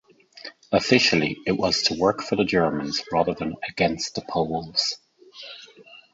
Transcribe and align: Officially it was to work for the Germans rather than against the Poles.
Officially 0.71 1.37
it 1.45 1.51
was 1.51 1.83
to 1.83 1.93
work 1.95 2.23
for 2.23 2.35
the 2.35 2.43
Germans 2.43 3.03
rather 3.11 3.35
than 3.35 3.53
against 3.69 4.15
the 4.15 4.21
Poles. 4.21 4.97